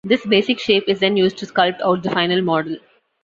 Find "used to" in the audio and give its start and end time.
1.15-1.45